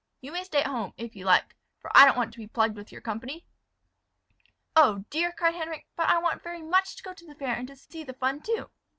You 0.19 0.31
may 0.31 0.43
stay 0.43 0.61
at 0.61 0.65
home, 0.65 0.95
if 0.97 1.15
you 1.15 1.25
like 1.25 1.55
for 1.79 1.91
I 1.95 2.05
don't 2.07 2.17
want 2.17 2.31
to 2.31 2.39
be 2.39 2.47
plagued 2.47 2.75
with 2.75 2.91
your 2.91 3.01
company." 3.01 3.45
"Oh, 4.75 5.05
dear!" 5.11 5.31
cried 5.31 5.53
Henric, 5.53 5.85
"but 5.95 6.09
I 6.09 6.17
want 6.17 6.41
very 6.41 6.63
much 6.63 6.95
to 6.95 7.03
go 7.03 7.13
to 7.13 7.23
the 7.27 7.35
fair, 7.35 7.53
and 7.53 7.69
see 7.77 8.03
the 8.03 8.15
fun 8.15 8.41
too." 8.41 8.71